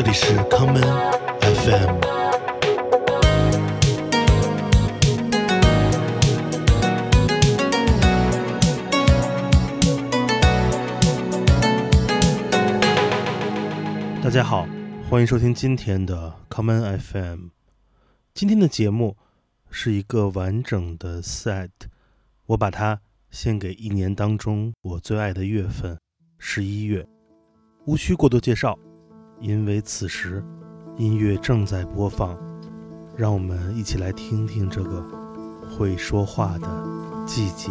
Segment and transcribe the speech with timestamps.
[0.00, 0.80] 这里是康门
[1.40, 1.98] FM。
[14.22, 14.68] 大家好，
[15.10, 17.48] 欢迎收听今天的 Common FM。
[18.32, 19.16] 今天的节目
[19.68, 21.70] 是一个完整的 set，
[22.46, 23.00] 我把它
[23.32, 25.98] 献给一年当中我最爱的月份——
[26.38, 27.04] 十一月。
[27.86, 28.78] 无需过多介绍，
[29.40, 30.44] 因为此时
[30.96, 32.36] 音乐正在播放。
[33.18, 35.04] 让我们一起来听听这个
[35.68, 36.68] 会说话的
[37.26, 37.68] 季节。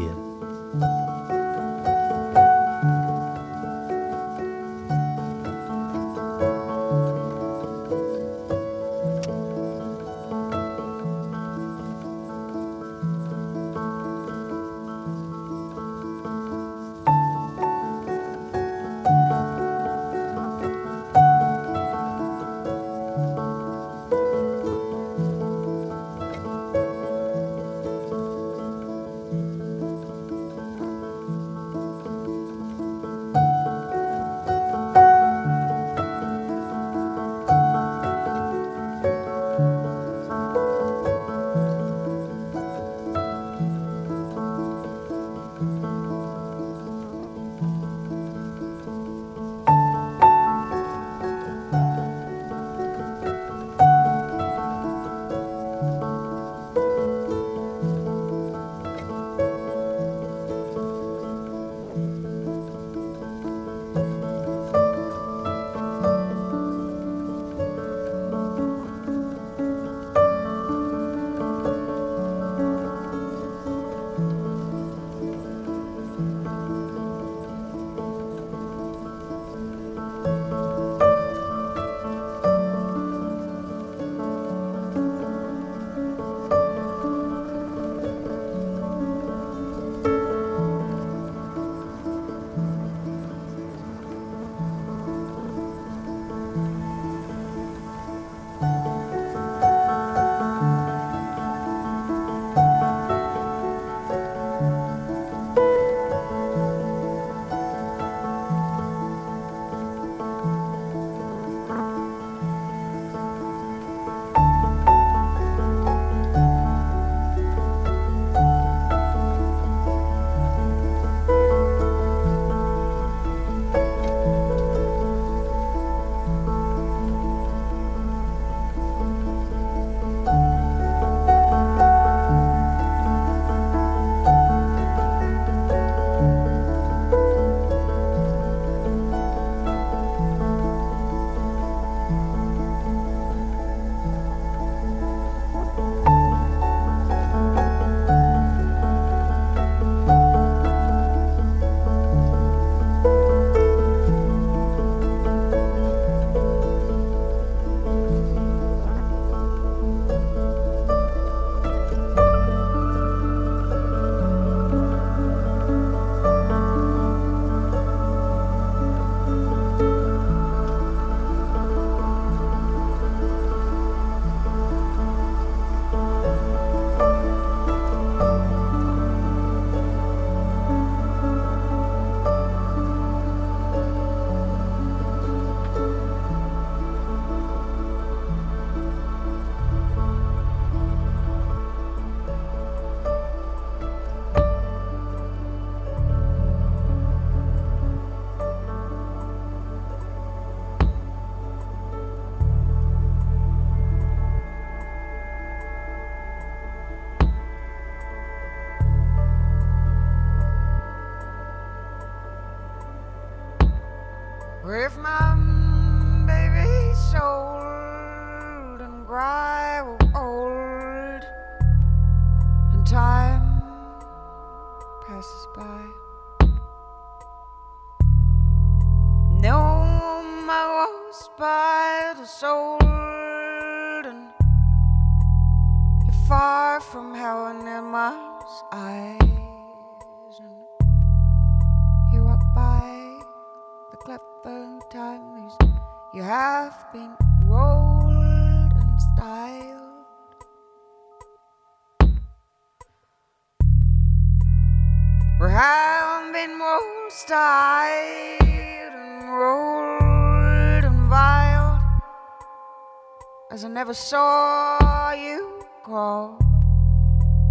[263.88, 266.38] Never saw you grow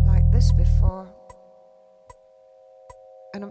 [0.07, 1.09] like this before.
[3.33, 3.49] And I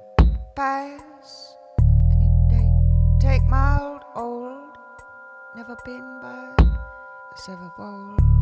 [0.55, 4.77] pass and you take, take my old, old,
[5.55, 8.34] never been by a silver bowl.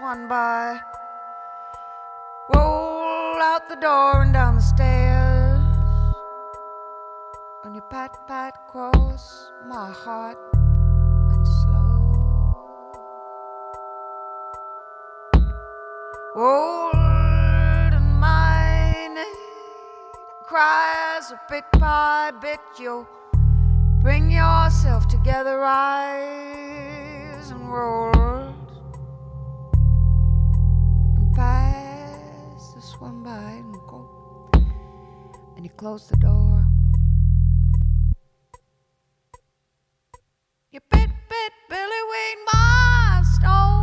[0.00, 0.80] One by.
[2.54, 5.60] Roll out the door and down the stairs.
[7.64, 12.00] And you pat, pat cross my heart and slow.
[16.34, 19.18] Old and mine
[20.44, 22.60] cries a bit by bit.
[22.78, 23.06] You
[24.00, 28.29] bring yourself together, rise and roll.
[33.00, 34.50] One by and go.
[35.56, 36.66] And you close the door.
[40.70, 43.79] You bit, bit, Billy Wayne, my stone.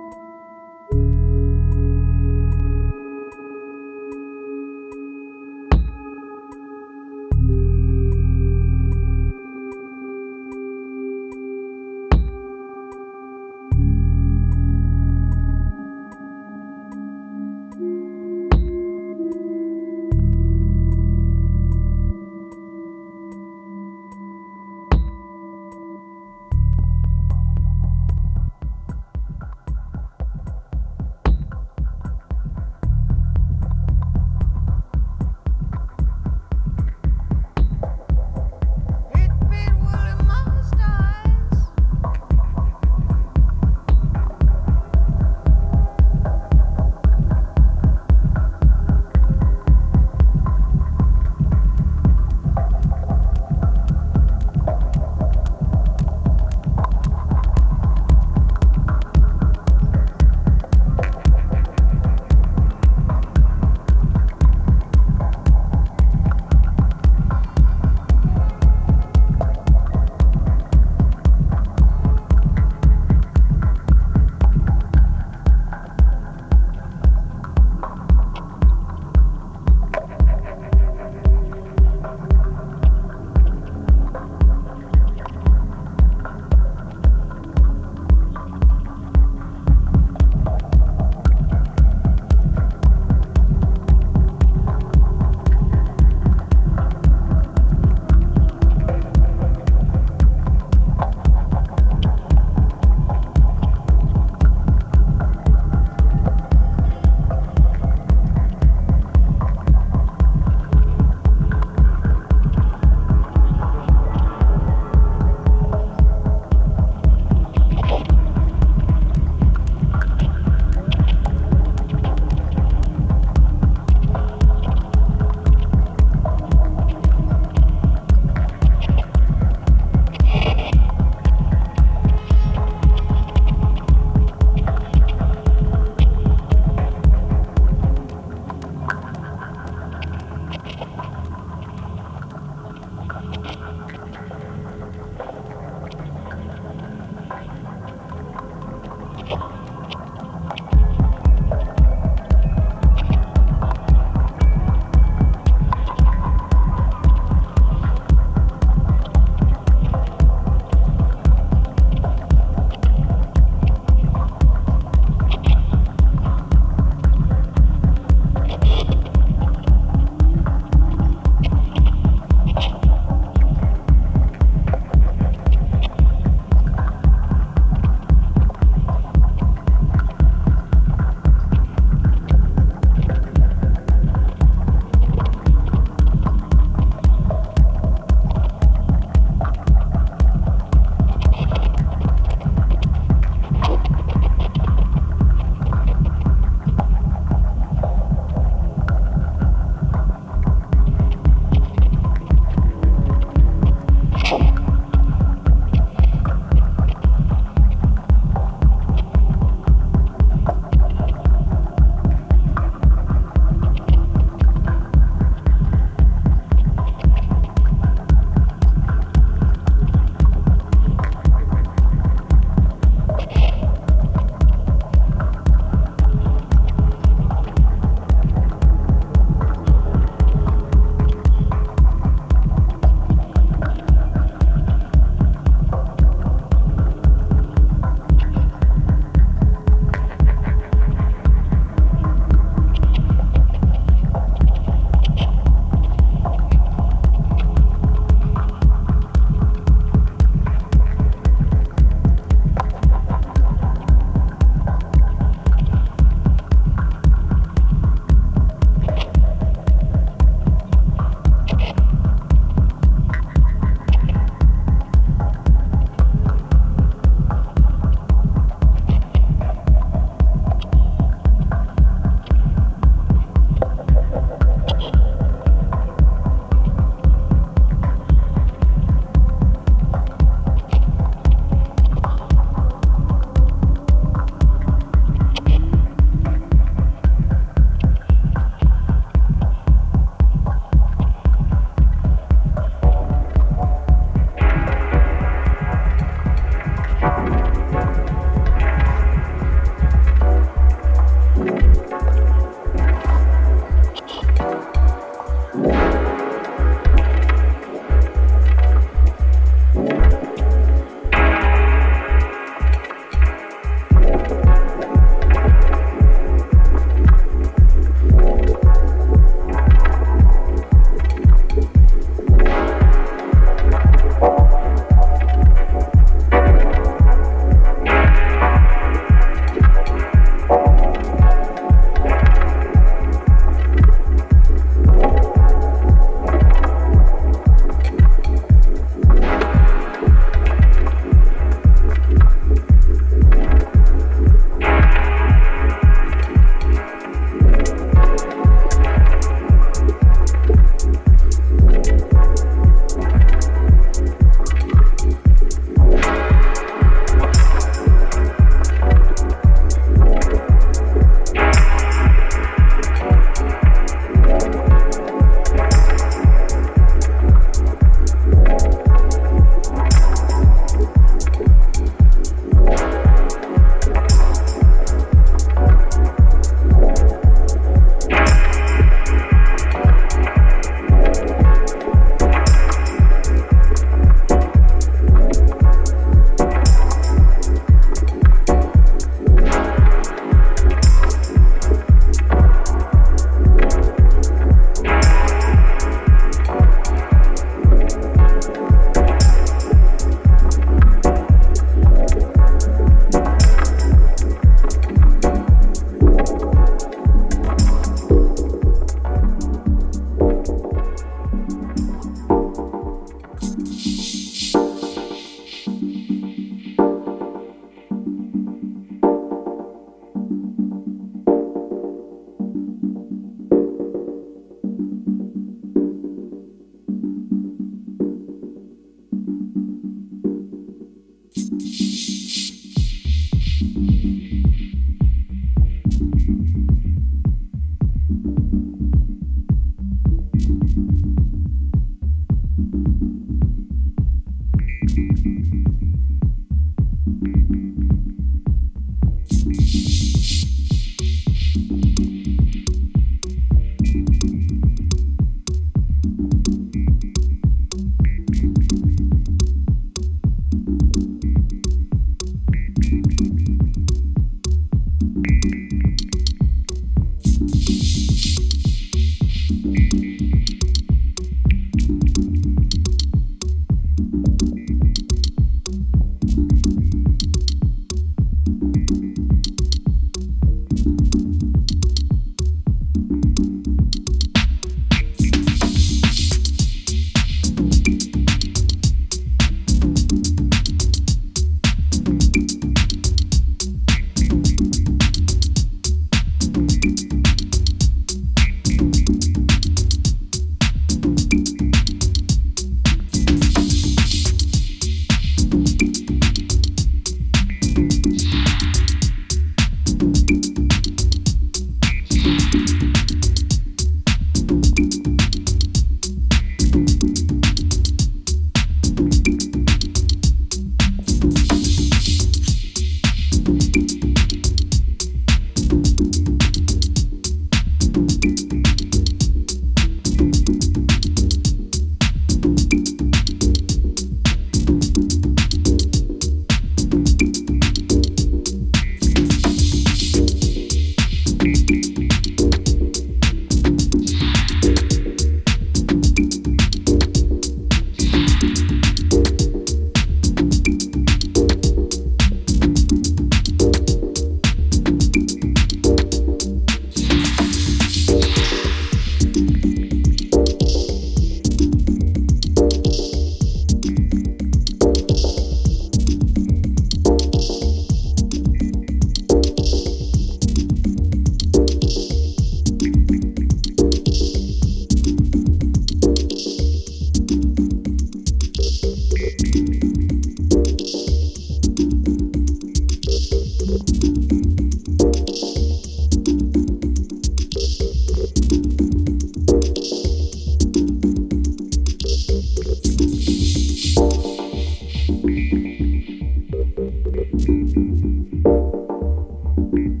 [599.78, 600.00] Thank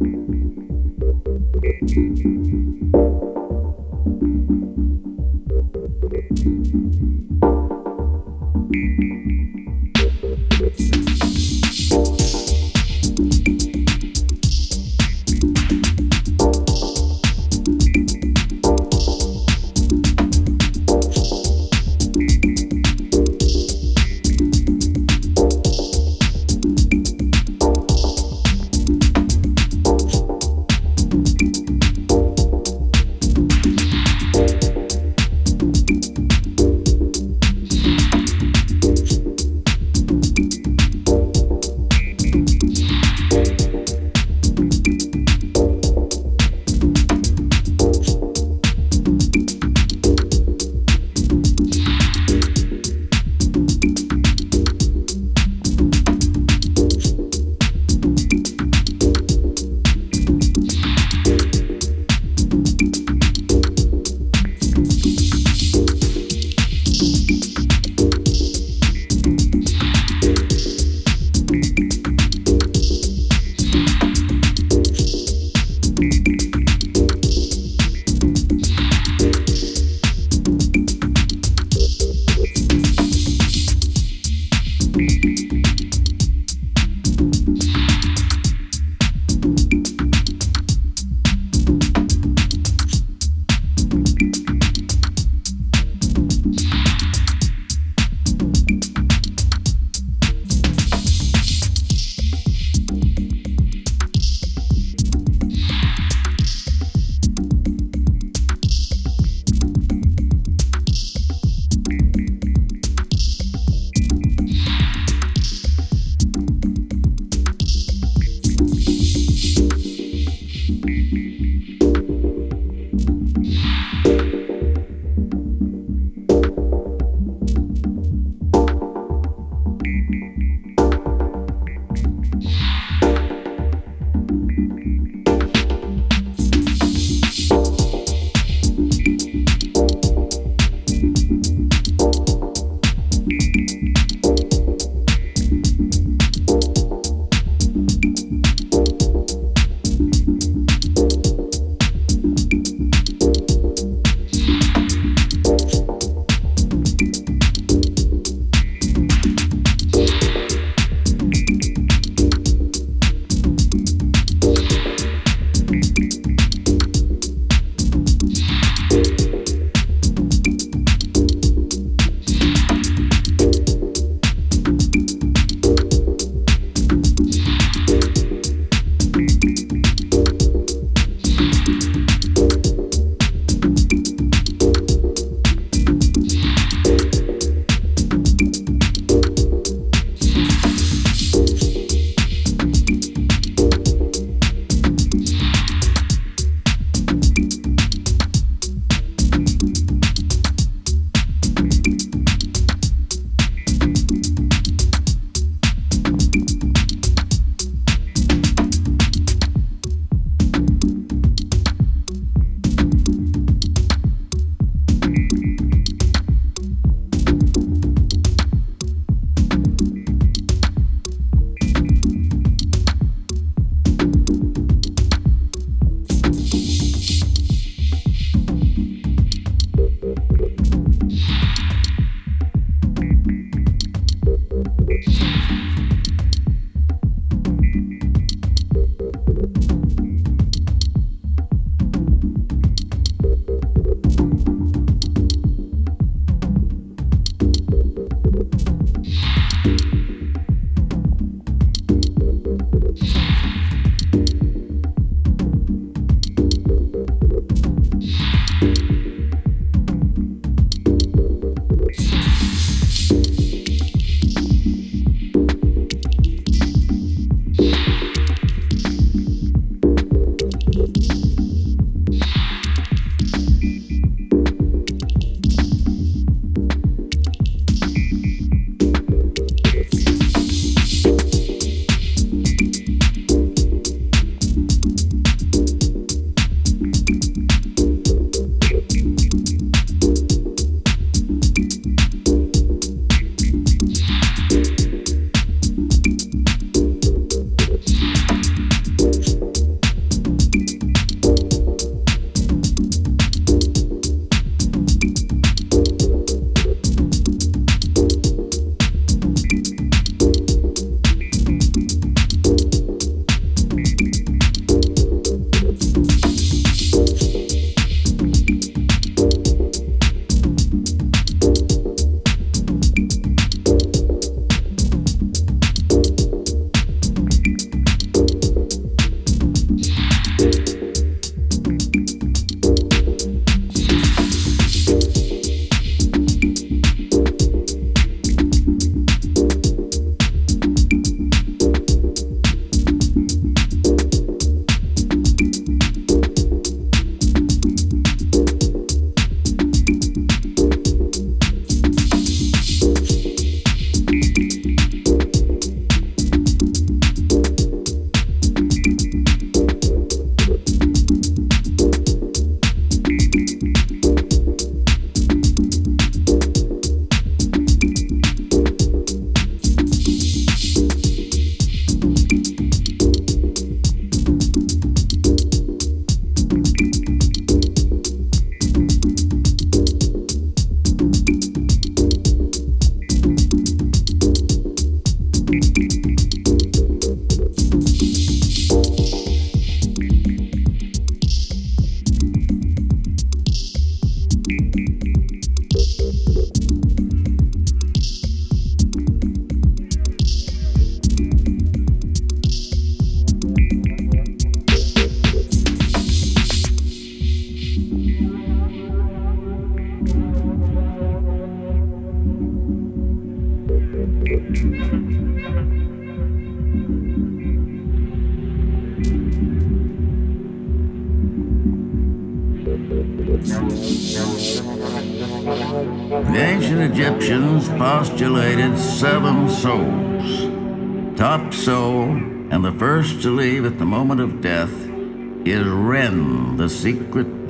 [1.94, 2.97] you.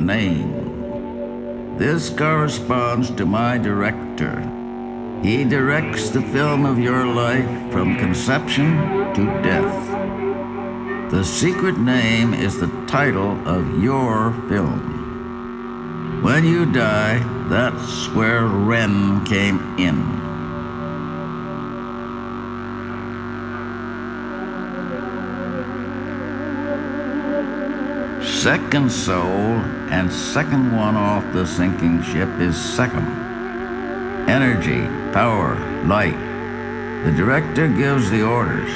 [0.09, 1.77] Name.
[1.77, 4.41] This corresponds to my director.
[5.23, 8.79] He directs the film of your life from conception
[9.15, 11.11] to death.
[11.11, 16.23] The secret name is the title of your film.
[16.23, 17.19] When you die,
[17.49, 20.28] that's where Ren came in.
[28.49, 29.61] Second soul
[29.93, 33.07] and second one off the sinking ship is Sekem.
[34.27, 36.17] Energy, power, light.
[37.05, 38.73] The director gives the orders.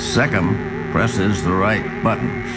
[0.00, 2.50] Sekem presses the right buttons.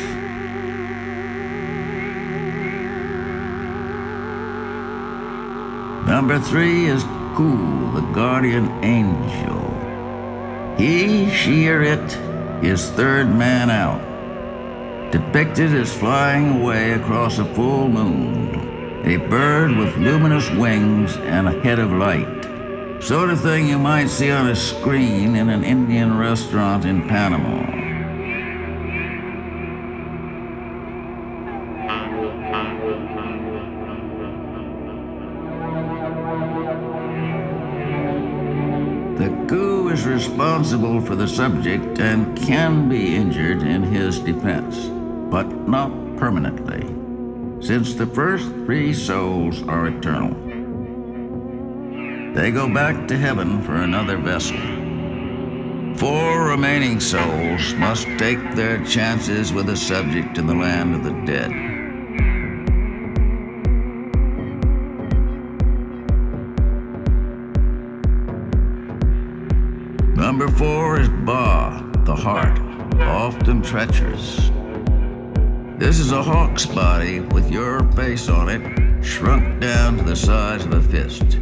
[6.08, 7.04] Number three is
[7.36, 9.68] Khu, the guardian angel.
[10.78, 12.16] He, she, or it
[12.64, 14.13] is third man out,
[15.14, 21.62] depicted as flying away across a full moon, a bird with luminous wings and a
[21.62, 22.44] head of light.
[23.00, 27.62] Sort of thing you might see on a screen in an Indian restaurant in Panama.
[39.20, 44.90] The Khu is responsible for the subject and can be injured in his defense,
[45.34, 46.86] but not permanently,
[47.60, 50.32] since the first three souls are eternal.
[52.36, 54.60] They go back to heaven for another vessel.
[55.98, 61.14] Four remaining souls must take their chances with a subject in the land of the
[61.26, 61.50] dead.
[70.16, 72.60] Number four is Ba, the heart,
[73.02, 74.13] often treacherous.
[76.14, 80.80] A hawk's body with your face on it, shrunk down to the size of a
[80.80, 81.40] fist.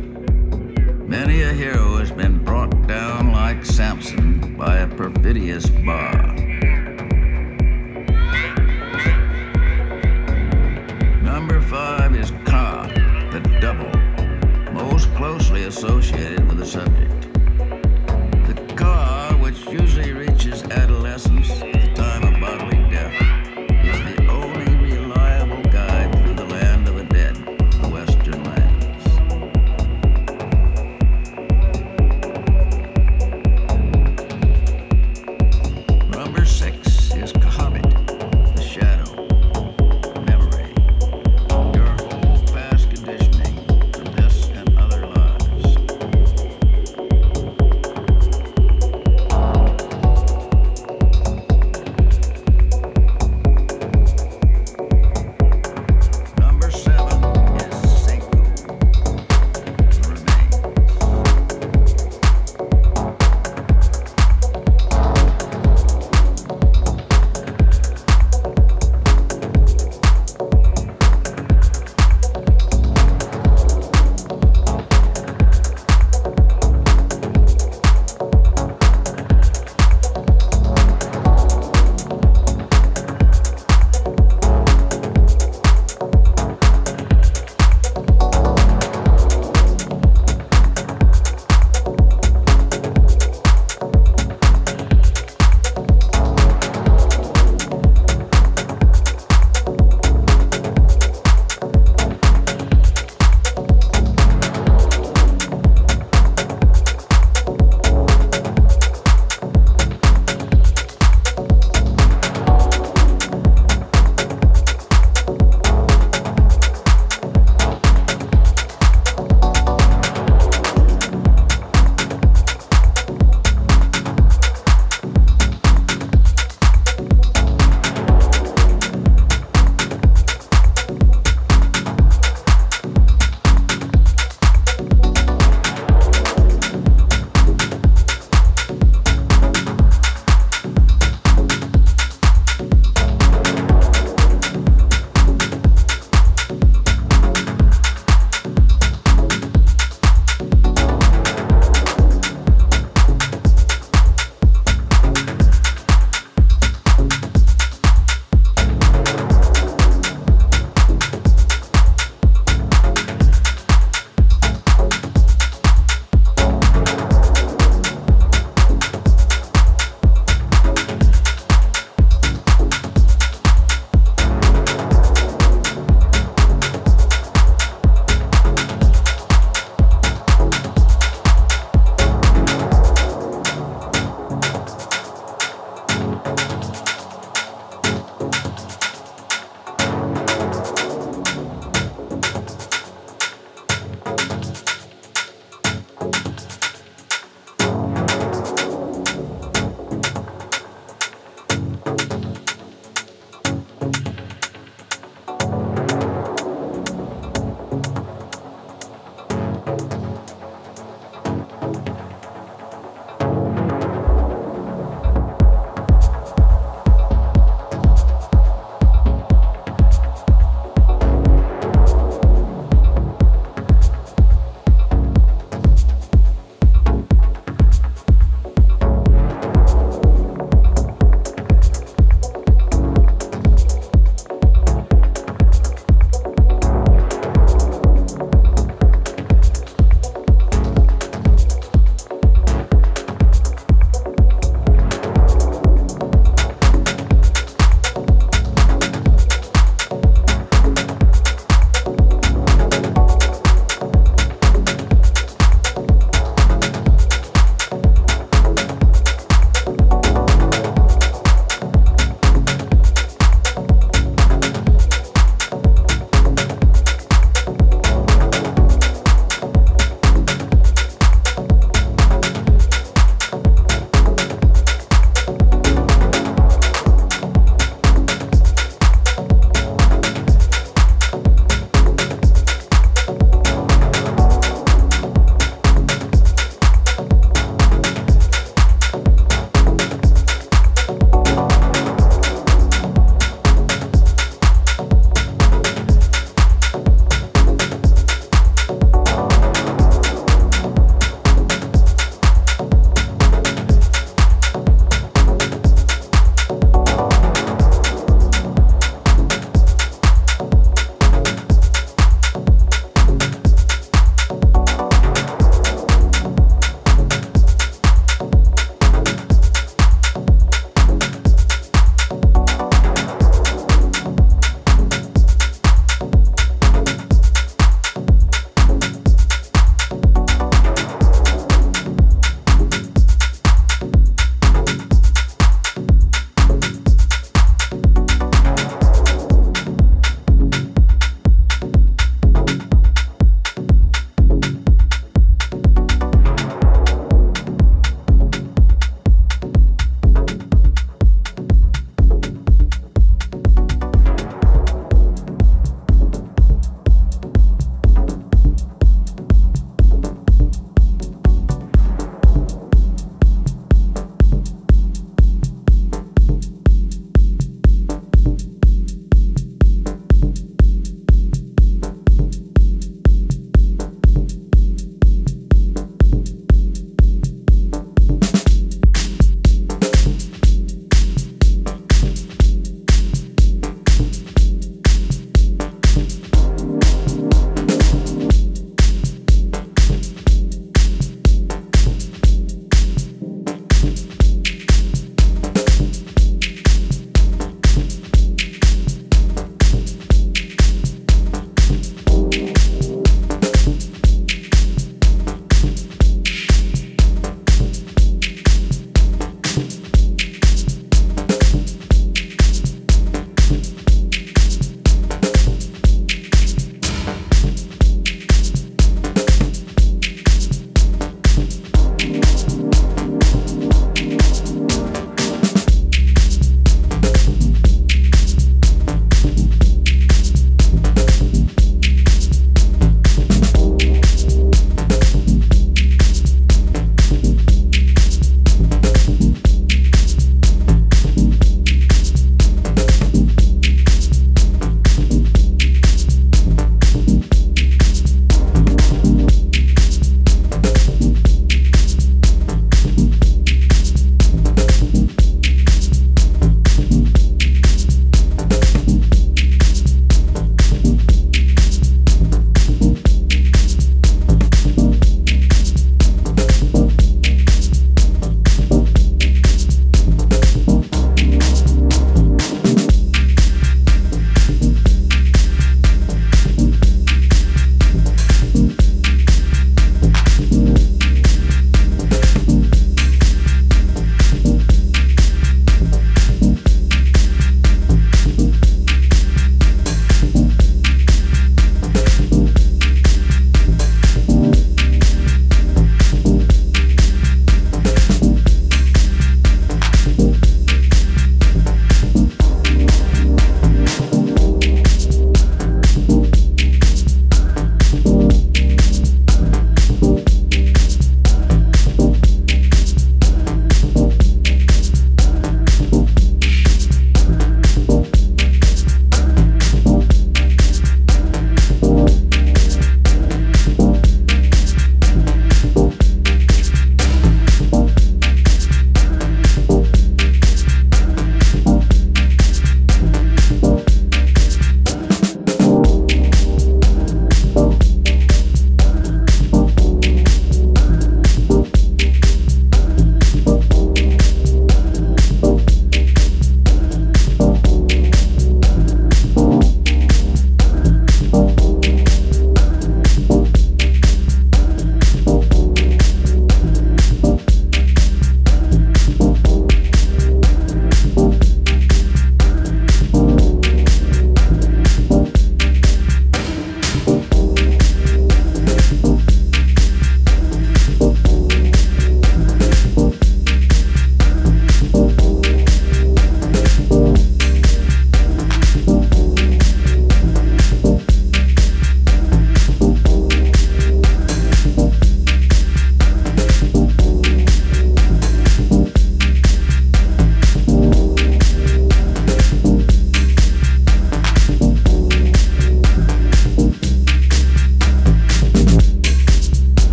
[1.06, 6.34] Many a hero has been brought down like Samson by a perfidious Ba.
[11.22, 12.88] Number five is Ka,
[13.34, 13.92] the double,
[14.72, 17.21] most closely associated with the subject.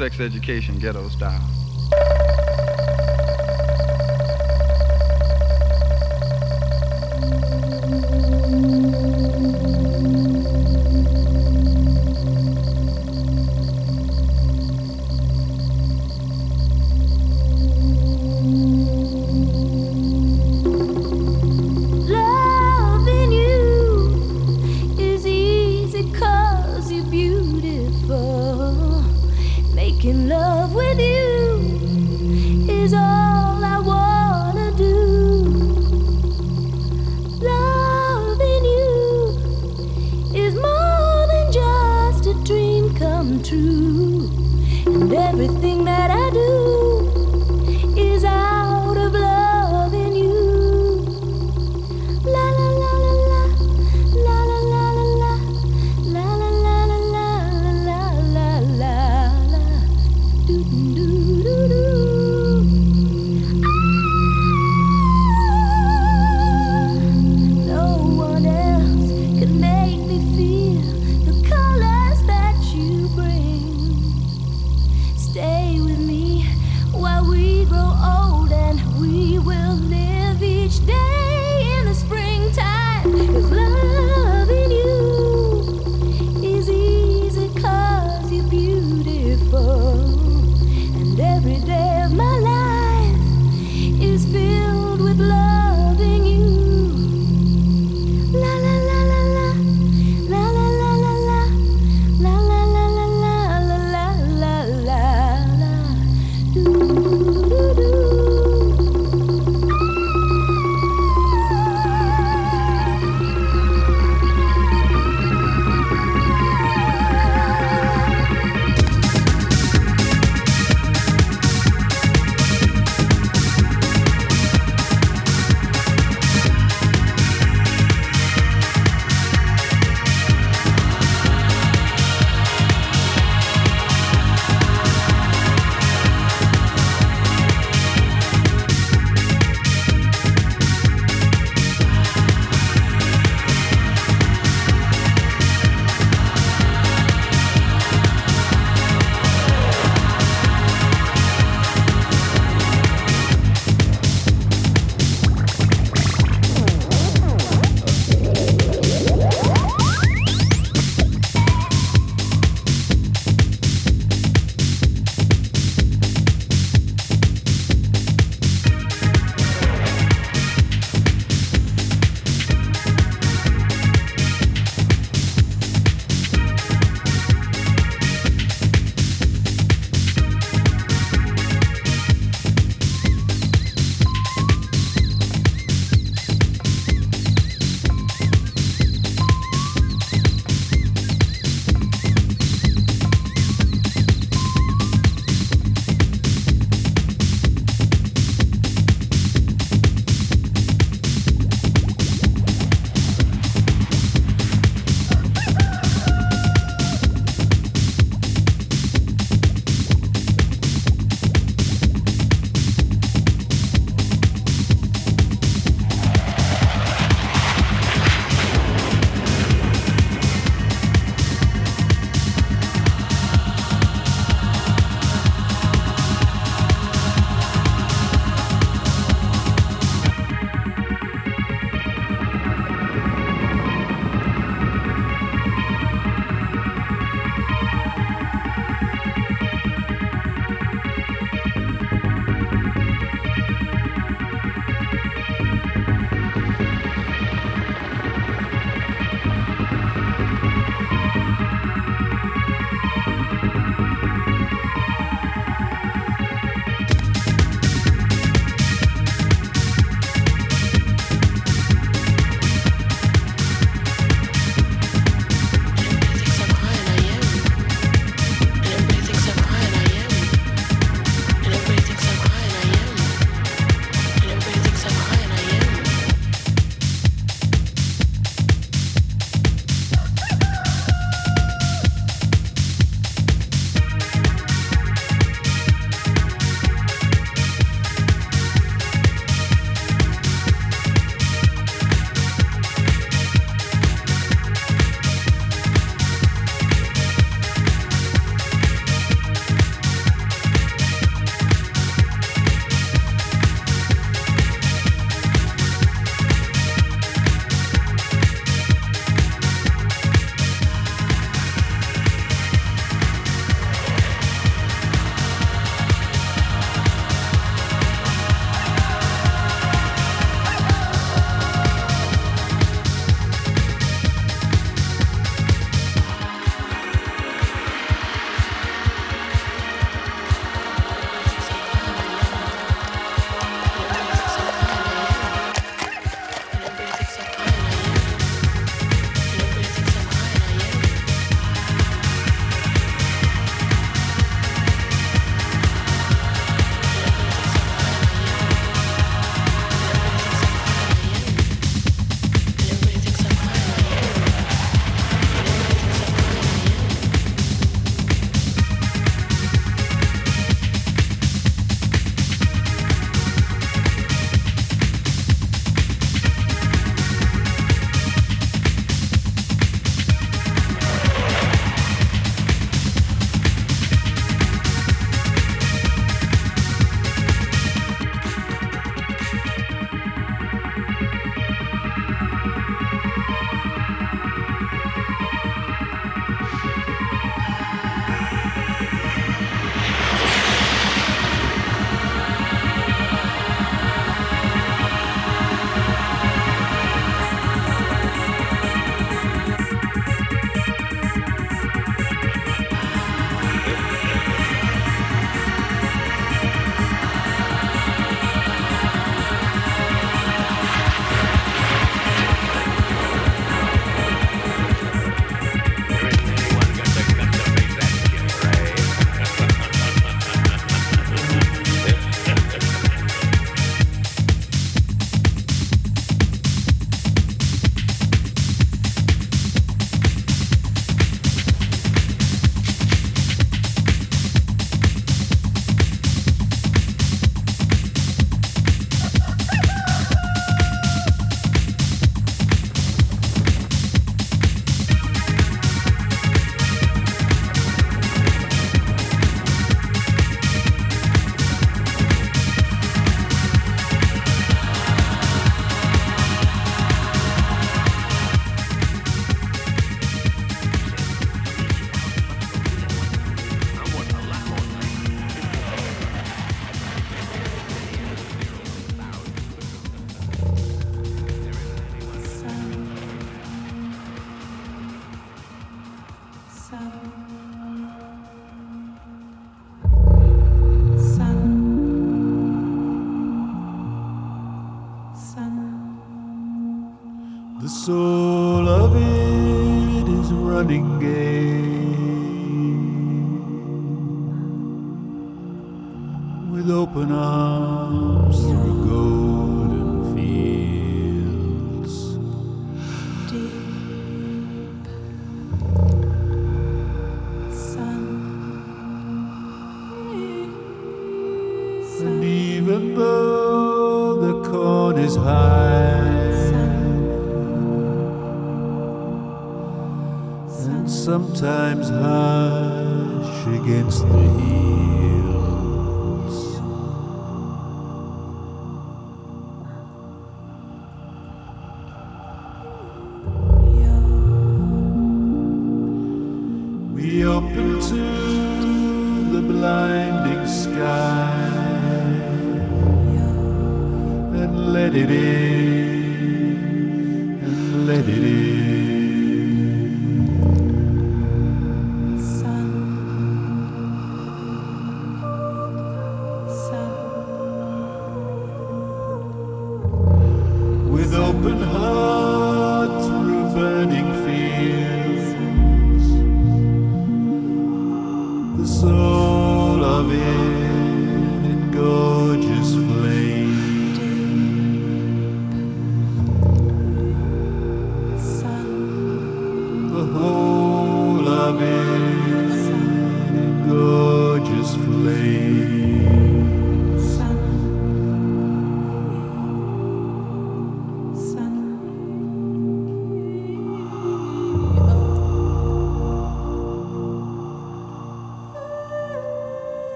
[0.00, 1.69] Sex education ghetto style.